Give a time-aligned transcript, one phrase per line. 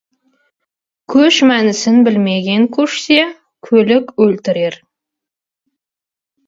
[1.15, 3.21] Көш мәнісін білмеген көшсе,
[3.69, 4.81] көлік өлтірер.